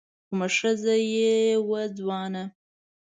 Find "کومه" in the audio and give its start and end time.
0.27-0.47